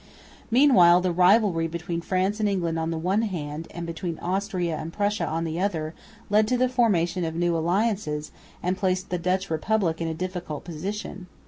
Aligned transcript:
Meanwhile 0.49 1.01
the 1.01 1.11
rivalry 1.11 1.67
between 1.67 2.01
France 2.01 2.39
and 2.39 2.49
England 2.49 2.79
on 2.79 2.89
the 2.89 2.97
one 2.97 3.21
hand, 3.21 3.67
and 3.69 3.85
between 3.85 4.17
Austria 4.17 4.75
and 4.77 4.91
Prussia 4.91 5.27
on 5.27 5.43
the 5.43 5.59
other, 5.59 5.93
led 6.27 6.47
to 6.47 6.57
the 6.57 6.67
formation 6.67 7.23
of 7.23 7.35
new 7.35 7.55
alliances, 7.55 8.31
and 8.63 8.75
placed 8.75 9.11
the 9.11 9.19
Dutch 9.19 9.51
Republic 9.51 10.01
in 10.01 10.07
a 10.07 10.15
difficult 10.15 10.63
position. 10.63 11.27